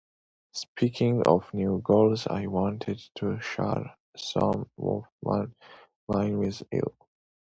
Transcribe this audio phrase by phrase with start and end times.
[0.53, 5.05] Speaking of new goals, I wanted to share some of
[6.07, 6.91] mine with you.